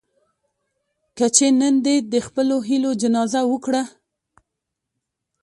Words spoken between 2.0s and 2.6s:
د خپلو